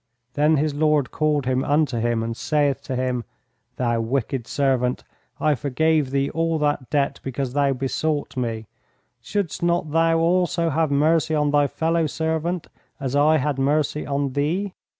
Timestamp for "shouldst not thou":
9.21-10.17